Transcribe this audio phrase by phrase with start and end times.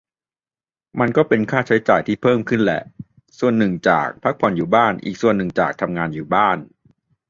[0.99, 2.81] มันก็เป็นค่าใช้จ่ายที่เพิ่มขึ้นแหละ
[3.39, 6.57] ส่วนหนึ่งจาก "พักผ่อนอยู่บ้าน" อีกส่วนจาก "ทำงานอยู่บ้าน"